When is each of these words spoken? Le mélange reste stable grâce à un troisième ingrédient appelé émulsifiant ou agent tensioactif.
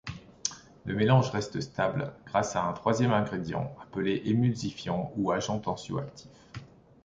Le 0.85 0.95
mélange 0.95 1.29
reste 1.29 1.61
stable 1.61 2.11
grâce 2.25 2.55
à 2.55 2.65
un 2.65 2.73
troisième 2.73 3.11
ingrédient 3.13 3.71
appelé 3.83 4.23
émulsifiant 4.25 5.11
ou 5.15 5.29
agent 5.31 5.59
tensioactif. 5.59 6.31